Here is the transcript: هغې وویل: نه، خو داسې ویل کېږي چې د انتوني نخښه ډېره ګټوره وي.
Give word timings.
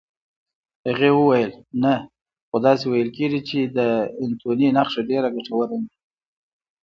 هغې 0.87 1.09
وویل: 1.13 1.51
نه، 1.83 1.93
خو 2.49 2.57
داسې 2.65 2.85
ویل 2.87 3.09
کېږي 3.17 3.41
چې 3.49 3.59
د 3.77 3.79
انتوني 4.23 4.69
نخښه 4.77 5.01
ډېره 5.09 5.27
ګټوره 5.35 5.67
وي. 5.81 5.87